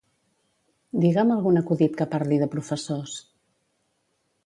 [1.03, 3.17] Digue'm algun acudit que parli de professors.